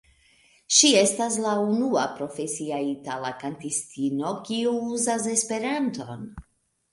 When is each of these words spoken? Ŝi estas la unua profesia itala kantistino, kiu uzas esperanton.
Ŝi 0.77 0.87
estas 1.01 1.35
la 1.43 1.51
unua 1.65 2.05
profesia 2.21 2.79
itala 2.93 3.31
kantistino, 3.43 4.33
kiu 4.49 4.73
uzas 4.97 5.29
esperanton. 5.35 6.27